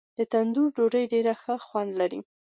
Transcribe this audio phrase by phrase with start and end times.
[0.17, 2.19] د تندور ډوډۍ ډېر ښه خوند لري.